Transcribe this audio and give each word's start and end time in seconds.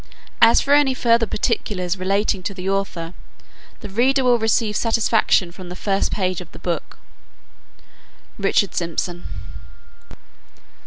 As 0.41 0.61
for 0.61 0.73
any 0.73 0.95
further 0.95 1.27
particulars 1.27 1.95
relating 1.95 2.41
to 2.41 2.55
the 2.55 2.67
author, 2.67 3.13
the 3.81 3.89
reader 3.89 4.23
will 4.23 4.39
receive 4.39 4.75
satisfaction 4.75 5.51
from 5.51 5.69
the 5.69 5.75
first 5.75 6.11
pages 6.11 6.41
of 6.41 6.51
the 6.53 6.57
book. 6.57 6.97
RICHARD 8.39 8.73
SYMPSON. 8.73 9.25